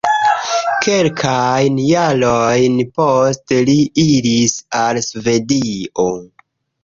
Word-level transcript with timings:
Kelkajn 0.85 1.75
jarojn 1.89 2.79
poste 3.01 3.59
li 3.69 3.75
iris 4.07 4.57
al 4.83 5.03
Svedio. 5.11 6.09